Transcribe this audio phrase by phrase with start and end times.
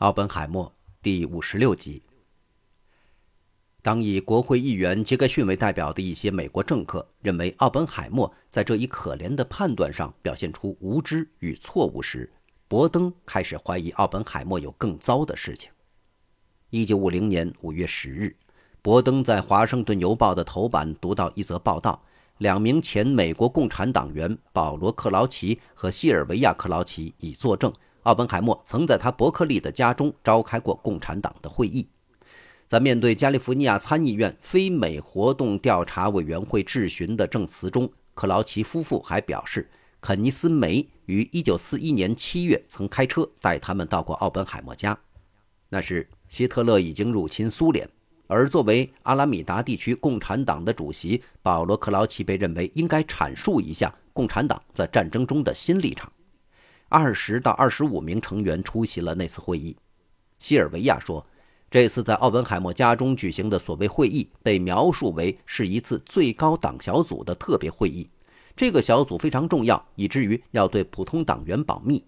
[0.00, 2.02] 奥本海默第五十六集。
[3.82, 12.32] 当以国会议员杰克逊为代表的一些美国政客认为奥本海默在这一可怜的判断上表现出无知与错误时，
[12.66, 15.70] 伯登开始怀疑奥本海默有更糟的事情。
[16.70, 18.34] 一九五零年五月十日，
[18.80, 22.02] 伯登在《华盛顿邮报》的头版读到一则报道：
[22.38, 27.70] 两名前美国共产党员保罗·克劳奇和西尔维亚·克劳奇已作证。
[28.04, 31.88] 奥本海默曾在他伯克利的家中召开过共产党的会议。
[32.66, 39.68] 在面对加利福尼亚参议院非美活动调查委员会质询的证词中，克劳奇夫妇还表示，
[40.00, 44.96] 肯尼斯·梅于1941年7月曾开车带他们到过奥本海默家。
[45.68, 47.88] 那时，希特勒已经入侵苏联，
[48.28, 56.10] 而作为阿拉米达地区共产党的主席，保罗·克劳奇被认为应该阐述一下共产党在战争中的新立场。
[56.90, 59.76] 二十到二十五名成员出席了那次会议。
[60.38, 61.24] 西尔维亚说
[61.70, 68.10] ：“这次在奥本海默家中举行的所谓会议被描述为是一次最高党小组的特别会议。
[68.56, 72.04] 这个小组非常重要，以至于要对普通党员保密。”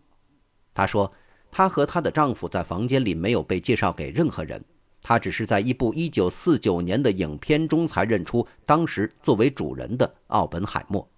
[0.75, 1.12] 她说
[1.48, 4.64] ：“她和她的丈夫在房间里没有被介绍给任何人，
[5.01, 11.09] 她只是在一部一九四九年的影片中才认出当时作为主人的奥本海默。”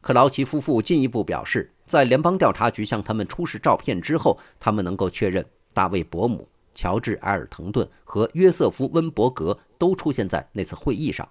[0.00, 1.68] 克劳奇夫妇进一步表示。
[1.92, 11.28] 在联邦调查局向他们出示照片之后，他们能够确认大卫·伯姆、乔治·埃尔滕顿和约瑟夫·温伯格都出现在那次会议上。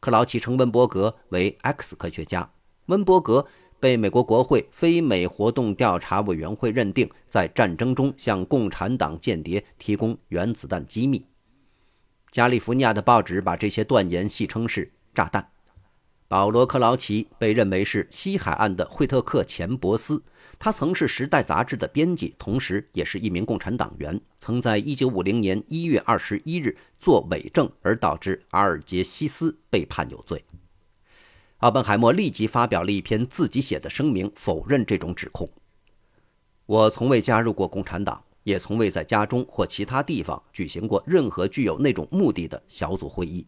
[0.00, 2.50] 克劳奇称温伯格为 X 科学家。
[2.86, 3.46] 温伯格
[3.78, 11.26] 被美国国会非美活动调查委员会认定在战争中向共产党间谍提供原子弹机密。
[12.30, 15.46] 加利福尼亚的报纸把这些断言戏称是炸弹。
[16.26, 20.22] 保罗·克劳奇被认为是西海岸的惠特克·钱伯斯。
[20.58, 24.18] 他曾是《时代》杂志的编辑，同时也是一名共产党员。
[24.38, 30.42] 曾在1950年1月21日作伪证，而导致阿尔杰西斯被判有罪。
[31.58, 35.48] 奥本海默立即发表了一篇自己写的声明，否认这种指控。
[36.66, 43.46] 我从未加入过共产党，也从未在家中或其他地方举行过任何具有那种目的的小组会议。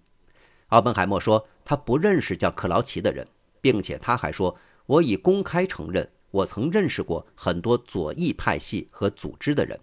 [0.69, 3.27] 奥本海默说，他不认识叫克劳奇的人，
[3.61, 4.57] 并且他还说
[4.87, 9.79] ：“我已公开承认，我曾认识过很多左翼派系和组织的人。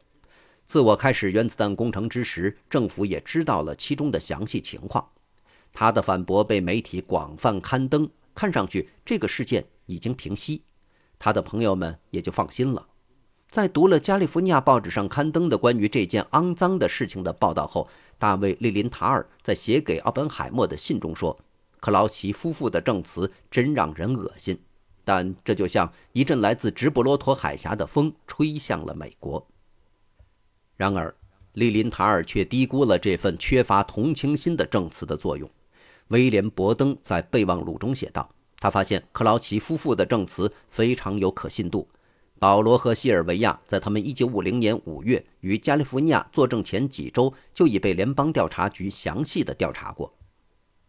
[0.65, 5.07] 自我开始原子弹工程之时，政府也知道了其中的详细情况。”
[5.71, 10.63] 他的反驳被媒体广泛刊登，看上去这个事件已经平息，
[11.17, 12.85] 他的朋友们也就放心了。
[13.53, 17.87] 在读了加利福尼亚报纸上刊登的关于这件肮脏的事情的报道后，
[18.17, 21.39] 大卫·利林塔尔在写给奥本海默的信中说
[21.79, 24.59] ：“克劳奇夫妇的证词真让人恶心，
[25.05, 29.47] 但这就像一阵来自直布罗陀海峡的风吹向了美国。”
[30.75, 31.13] 然而，
[31.51, 35.47] 利林塔尔却低估了这份缺乏同情心的证词的作用。
[36.07, 38.27] 威廉·伯登在备忘录中写道
[38.57, 41.87] ：“他发现克劳奇夫妇的证词非常有可信度。”
[42.39, 50.13] 保罗和西尔维亚在他们1950年5月于加利福尼亚作证前几周就已被联邦调查局详细的调查过。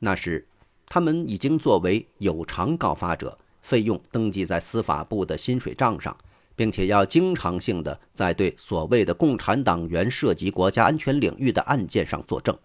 [0.00, 0.46] 那时，
[0.86, 6.16] 他们已经作为有偿告发者，费用登记在司法部的薪水账上，
[6.56, 12.58] 并且要经常性的在对所谓的共产党员涉及国家安全领域的案件上作证。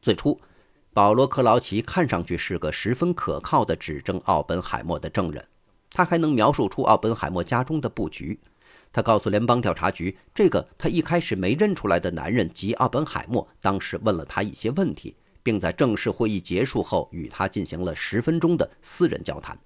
[0.00, 0.40] 最初，
[0.92, 5.44] 保罗·克劳奇看上去是个十分可靠的指证奥本海默的证人。
[5.94, 8.40] 他还能描述出奥本海默家中的布局。
[8.92, 19.56] 他告诉联邦调查局，这个他一开始没认出来的男人及奥本海默当时问了他一些问题，并在正式会议结束后与他进行了十分钟的私人交谈。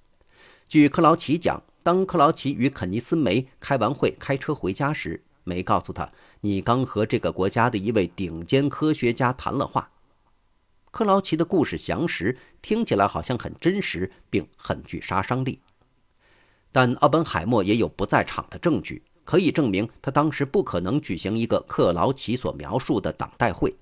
[0.68, 6.12] 据克劳奇讲，当克劳奇与肯尼斯·梅开完会开车回家时，梅告诉他
[6.42, 9.90] ：“你刚和这个国家的一位顶尖科学家谈了话。”
[10.90, 15.60] 克劳奇的故事详实，听起来好像很真实，并很具杀伤力。
[16.72, 23.74] 但奥本海默也有不在场的证据，可以证明他当时不可能举行一个克劳奇所描述的党代会。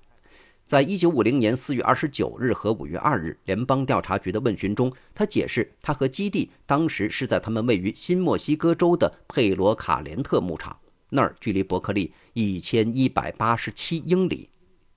[0.65, 10.77] 在一九五零年四月二十九日和五月二日联邦调查局的问询中，他解释他和基地当时是在他们位于新墨西哥州的佩罗卡连特牧场，
[11.11, 14.49] 那儿距离伯克利一千一百八十七英里。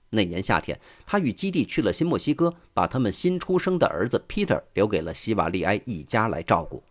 [0.09, 6.83] 那年夏天，他与基地去了新墨西哥，把他们新出生的儿子 Peter 留给了西瓦利埃一家来照顾。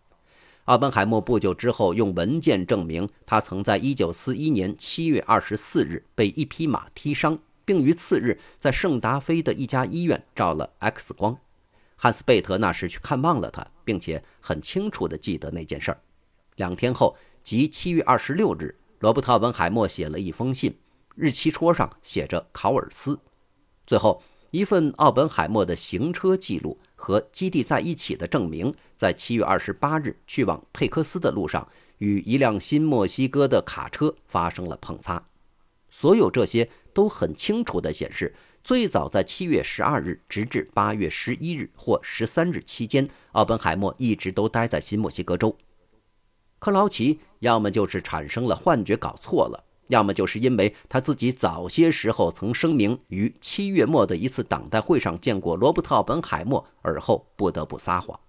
[0.71, 11.37] 奥本海默不久之后用文件证明，他曾在1941年7月24日被一匹马踢伤，并于次日在圣达菲的一家医院照了 X 光。
[11.97, 15.99] 汉斯·贝特那时去看望了他，并且很清楚地记得那件事儿。
[16.55, 20.73] 两天后，即7月26日，罗伯特·奥本海默写了一封信，
[21.15, 23.19] 日期戳上写着“考尔斯”。
[23.85, 31.67] 最后一份奥本海默的行车记录和基地在一起的证明，在七月二十八日去往佩克斯的路上，
[31.97, 35.25] 与一辆新墨西哥的卡车发生了碰擦。
[35.89, 45.57] 所有这些都很清楚地显示，最早在七月十二日直至八月十一日或十三日期间，奥本海默一直都待在新墨西哥州。
[46.59, 58.19] 克劳奇要么就是产生了幻觉搞错了，要么就是因为他自己早些时候曾声明于七月末的一次党代会上见过罗伯特·奥本海默，而后不得不撒谎。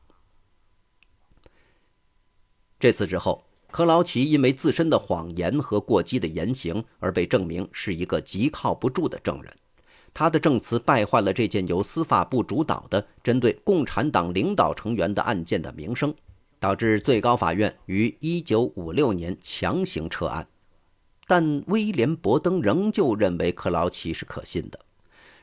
[2.82, 9.56] 这次之后，克劳奇因为自身的谎言和过激的言行而被证明是一个极靠不住的证人，
[10.12, 16.12] 他的证词败坏了这件由司法部主导的针对共产党领导成员的案件的名声。
[16.58, 20.44] 导致最高法院于1956年强行撤案，
[21.28, 24.78] 但威廉·伯登仍旧认为克劳奇是可信的。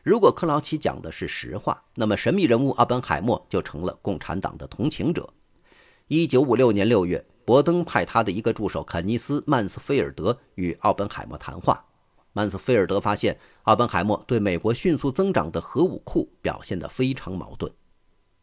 [0.03, 5.29] 如果克劳奇讲的是实话，那么神秘人物奥本海默就成了共产党的同情者。
[6.09, 11.85] 1956年6月，伯登派他的一个助手肯尼斯·曼斯菲尔德与奥本海默谈话。
[12.33, 17.71] 曼斯菲尔德发现奥本海默对美国迅速增长的核武库表现得非常矛盾。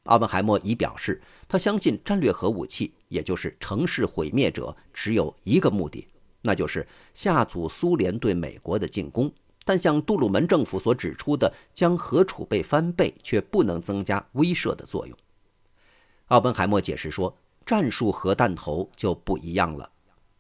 [0.04, 6.06] 奥本海默已表示，他相信战略核武器，也就是城市毁灭者，只有一个目的，
[6.42, 9.28] 那就是下阻苏联对美国的进攻。
[9.64, 15.18] 但像杜鲁门政府所指出的，将核储备翻倍却不能增加威慑的作用。
[16.26, 17.36] 奥本海默解释说，
[17.66, 19.90] 战术核弹头就不一样了。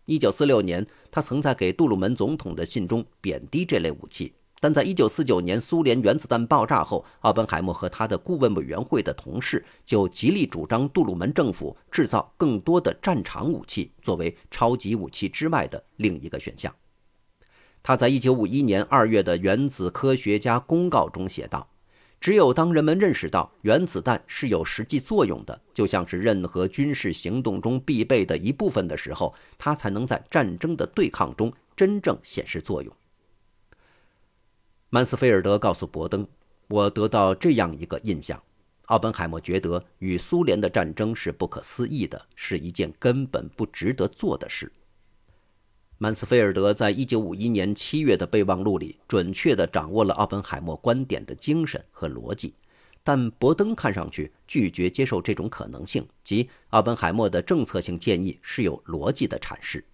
[0.06, 4.32] 1946年，他曾在给杜鲁门总统的信中贬低这类武器。
[4.58, 16.74] 但在1949年苏联原子弹爆炸后，奥本海默和他的顾问委员会的同事就极力主张杜鲁门政府制造更多的战场武器，作为超级武器之外的另一个选项。
[17.82, 21.68] 他在1951年2月的原子科学家公告中写道
[22.26, 32.92] ：“只有当人们认识到原子弹是有实际作用的，就像是任何军事行动中必备的一部分的时候，它才能在战争的对抗中真正显示作用。”
[34.90, 36.26] 曼斯菲尔德告诉伯登
[36.66, 38.42] ：“我得到这样一个印象，
[38.86, 44.72] 奥本海默觉得与苏联的战争是不可思议的，是一件根本不值得做的事。”
[45.98, 52.54] 曼斯菲尔德在一九五一年七月的备忘录里准确地掌握了奥本海默观点的精神和逻辑，
[53.02, 59.84] 但伯登看上去拒绝接受这种可能性，即奥本海默的政策性建议是有逻辑的阐释。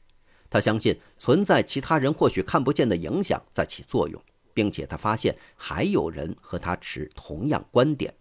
[0.50, 4.20] 他相信存在其他人或许看不见的影响在起作用。
[4.54, 8.12] 并且他发现还有人和他持同样观点。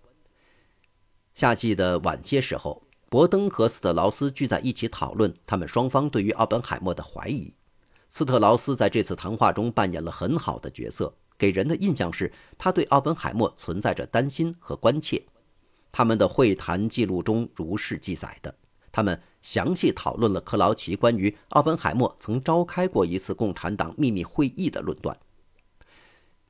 [1.36, 7.54] 夏季的晚些时候，伯登和斯特劳斯聚在一起讨论他们双方对于奥本海默的怀疑。
[8.13, 15.24] 斯特劳斯在这次谈话中扮演了很好的角色，给人的印象是他对奥本海默存在着担心和关切。
[15.94, 18.54] 他们的会谈记录中如是记载的：
[18.92, 25.18] 他们详细讨论了克劳奇关于奥本海默曾召开过一次共产党秘密会议的论断。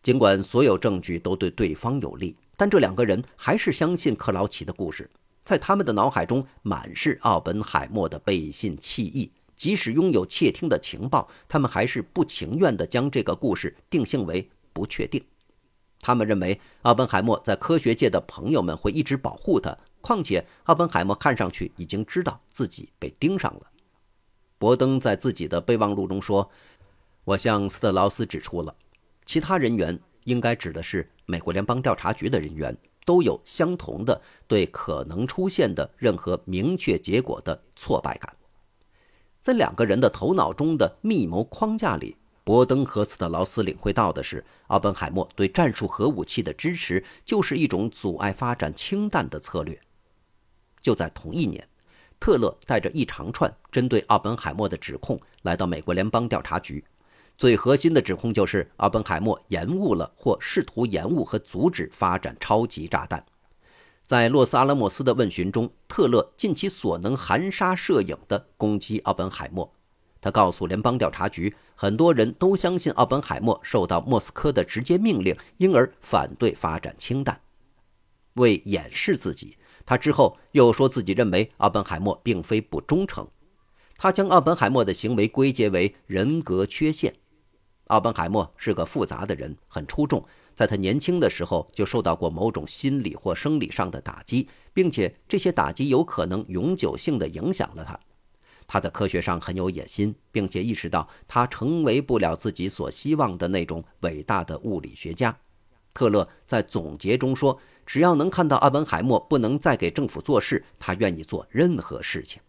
[0.01, 5.07] 尽管所有证据都对对方有利，但这两个人还是相信克劳奇的故事。
[5.45, 9.31] 在他们的脑海中满是奥本海默的背信弃义，
[9.61, 15.23] 即使拥有窃听的情报，他们还是不情愿地将这个故事定性为不确定。
[15.99, 23.67] 他们认为奥本海默在科学界的朋友们会一直保护他，况且奥本海默看上去已经知道自己被盯上了。
[24.57, 26.49] 伯登在自己的备忘录中说
[27.23, 28.75] ：“我向斯特劳斯指出了。”
[29.27, 32.75] 其他人员应该指的是美国联邦调查局的人员，
[33.05, 38.35] 都有相同的对可能出现的任何明确结果的挫败感。
[39.41, 49.79] 在两个人的头脑中的密谋框架里，伯登和斯特劳斯领会到的是，奥本海默对战术核武器的支持就是一种阻碍发展氢弹的策略。
[50.79, 51.67] 就在同一年，
[52.19, 56.83] 特勒带着一长串针对奥本海默的指控来到美国联邦调查局。
[57.35, 63.25] 最核心的指控就是奥本海默延误了或试图延误和阻止发展超级炸弹。
[64.11, 69.73] 在洛斯阿拉莫斯的问询中，特勒尽其所能含沙射影地攻击奥本海默。
[70.19, 77.39] 他告诉联邦调查局，很多人都相信奥本海默受到莫斯科的直接命令，因而反对发展氢弹。
[78.33, 83.25] 为掩饰自己，他之后又说自己认为奥本海默并非不忠诚。
[83.95, 87.15] 他将奥本海默的行为归结为人格缺陷。
[87.87, 90.21] 奥本海默是个复杂的人，很出众。
[90.55, 97.99] 在他年轻的时候就受到过某种心理或生理上的打击，并且这些打击有可能永久性的影响了他。
[98.67, 105.37] 他在科学上很有野心，并且意识到他成为不了自己所希望的那种伟大的物理学家。
[105.93, 112.41] 特勒在总结中说：“只要能看到奥本海默不能再给政府做事，他愿意做任何事情。”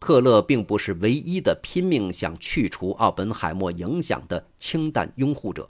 [0.00, 5.68] 特勒并不是唯一的拼命想去除奥本海默影响的氢弹拥护者。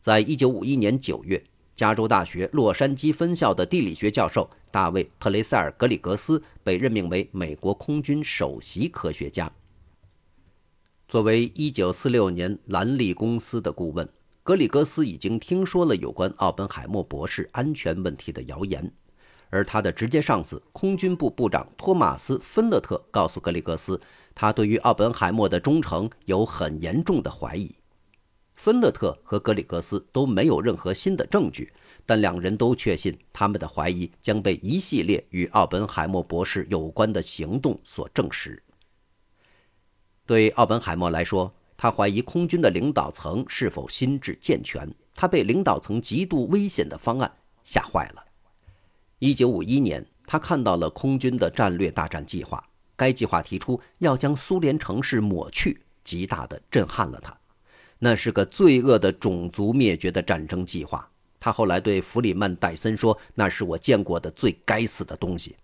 [0.00, 1.42] 在一九五一年九月。
[1.74, 9.52] 加州大学洛杉矶分校的地理学教授大卫·特雷塞尔·格里格斯被任命为美国空军首席科学家。
[11.06, 14.08] 作为1946年兰利公司的顾问，
[14.42, 18.90] 格里格斯已经听说了有关奥本海默博士安全问题的谣言，
[19.50, 24.00] 而他的直接上司空军部部长托马斯·芬勒特告诉格里格斯，
[24.34, 27.76] 他对于奥本海默的忠诚有很严重的怀疑。
[28.56, 31.72] 芬勒特和格里格斯都没有任何新的证据，
[32.04, 38.60] 但两人都确信他们的怀疑将被一系列与奥本海默博士有关的行动所证实。
[40.24, 47.30] 对奥本海默来说，他怀疑空军的领导层是否心智健全，他被领导层极度危险的方案
[47.62, 48.24] 吓坏了。
[49.20, 57.38] 1951年，他看到了空军的战略大战计划，该计划提出要将苏联城市抹去，极大地震撼了他。
[57.98, 61.08] 那是个罪恶的种族灭绝的战争计划。
[61.38, 65.56] 他后来对弗里曼·戴森说：“那是我见过的最该死的东西。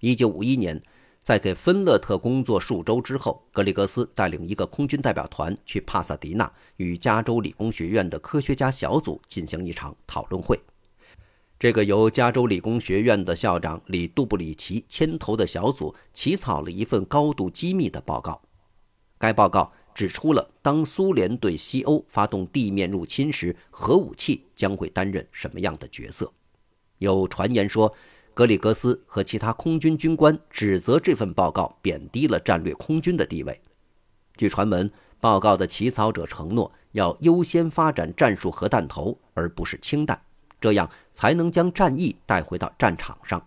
[0.00, 0.82] ”1951 年，
[1.20, 10.60] 在给芬勒特工作数周之后，格里格斯带领一个空军代表团去帕萨迪纳，与加州理工学院的科学家小组进行一场讨论会。
[11.58, 18.40] 这个由加州理工学院的校长李·杜布里奇牵头的小组起草了一份高度机密的报告。
[19.18, 19.72] 该报告。
[19.96, 26.30] 指出了当苏联对西欧发动地面入侵时，核武器将会担任什么样的角色。
[26.98, 27.90] 有传言说，
[28.34, 33.58] 格里格斯和其他空军军官指责这份报告贬低了战略空军的地位。
[34.36, 40.20] 据传闻，报告的起草者承诺要优先发展战术核弹头，而不是氢弹，
[40.60, 43.42] 这样才能将战役带回到战场上。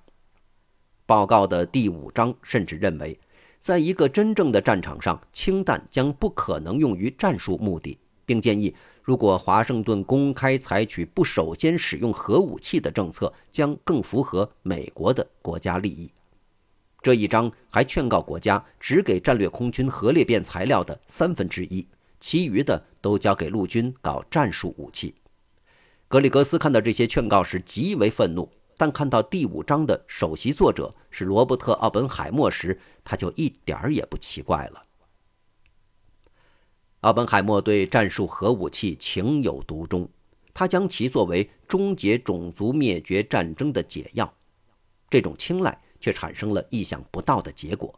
[1.06, 3.20] 报告的第五章甚至认为。
[3.60, 8.74] 在一个真正的战场上，氢弹将不可能用于战术目的，并建议，
[9.04, 16.10] 如果华盛顿公开采取不首先使用核武器的政策，将更符合美国的国家利益。
[17.02, 21.88] 这一章还劝告国家只给战略空军核裂变材料的三分之一，
[22.20, 25.16] 其余的都交给陆军搞战术武器。
[26.08, 28.50] 格里格斯看到这些劝告时极为愤怒。
[28.80, 34.82] 但看到第五章的首席作者是罗伯特·奥本海默时，他就一点儿也不奇怪了。
[37.02, 40.08] 奥本海默对战术核武器情有独钟，
[40.54, 44.34] 他将其作为终结种族灭绝战争的解药。
[45.10, 47.94] 这种青睐却产生了意想不到的结果。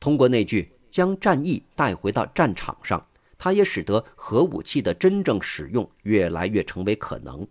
[0.00, 3.06] 通过那句“将战役带回到战场上”，
[3.38, 7.46] 他也使得核武器的真正使用越来越成为可能。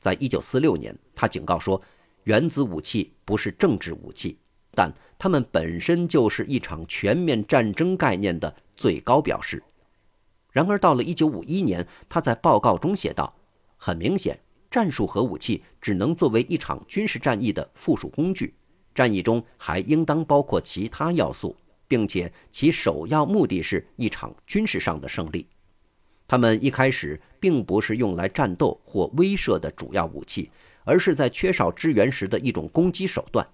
[0.00, 1.80] 在一九四六年，他警告说，
[2.24, 4.38] 原子武器不是政治武器，
[4.72, 9.62] 但它们本身就是一场全面战争概念的最高表示。
[10.52, 13.34] 然而，到了一九五一年，他在报告中写道
[13.76, 14.38] ：“很明显，
[14.70, 18.54] 战术核武器只能作为一场军事战役的附属工具，
[18.94, 25.46] 战役中还应当包括其他要素，并且其首要目的是一场军事上的胜利。”
[26.28, 30.50] 他们一开始并不是用来战斗或威慑的主要武器，
[30.84, 33.48] 而是在缺少支援时的一种攻击手段。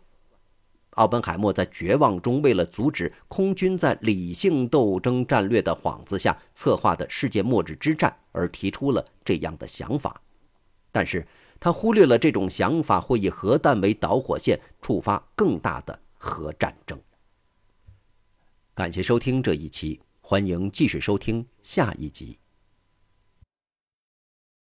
[0.90, 10.20] 奥本海默在绝望中，为了阻止空军在理性斗争战略的幌子下策划的世界末日之战，而提出了这样的想法。
[10.92, 11.26] 但是
[11.58, 16.96] 他忽略了这种想法会以核弹为导火线，触发更大的核战争。
[18.74, 22.38] 感谢收听这一期，欢迎继续收听下一集。